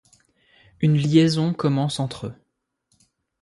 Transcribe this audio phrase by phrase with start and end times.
[0.79, 2.35] Une liaison commence entre eux.